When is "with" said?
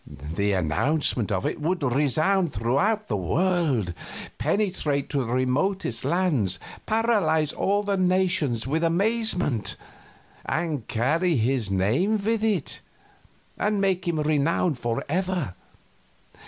8.65-8.83, 12.23-12.43